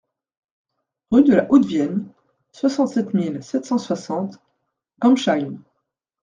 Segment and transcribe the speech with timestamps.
[1.11, 2.07] Rue de la Haute-Vienne,
[2.53, 4.41] soixante-sept mille sept cent soixante
[4.99, 5.61] Gambsheim